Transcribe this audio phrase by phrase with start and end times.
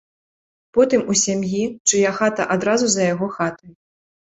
[0.77, 3.71] Потым у сям'і, чыя хата адразу за яго хатай.